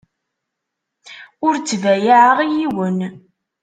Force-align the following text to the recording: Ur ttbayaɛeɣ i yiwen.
Ur 1.45 1.53
ttbayaɛeɣ 1.57 2.37
i 2.41 2.47
yiwen. 2.57 2.99